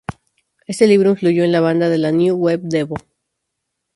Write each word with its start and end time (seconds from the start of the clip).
Este 0.65 0.87
libro 0.87 1.11
influyó 1.11 1.43
en 1.43 1.51
la 1.51 1.61
banda 1.61 1.87
de 1.87 1.99
la 1.99 2.11
new 2.11 2.35
wave 2.35 2.61
devo. 2.63 2.95